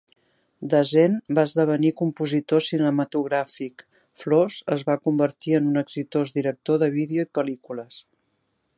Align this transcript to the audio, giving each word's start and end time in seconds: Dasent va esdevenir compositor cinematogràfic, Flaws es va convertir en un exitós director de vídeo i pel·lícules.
Dasent 0.73 1.17
va 1.39 1.43
esdevenir 1.49 1.91
compositor 1.99 2.65
cinematogràfic, 2.69 3.85
Flaws 4.23 4.59
es 4.77 4.87
va 4.91 4.99
convertir 5.09 5.57
en 5.59 5.71
un 5.75 5.81
exitós 5.85 6.37
director 6.41 6.85
de 6.85 6.93
vídeo 7.01 7.29
i 7.29 7.33
pel·lícules. 7.41 8.05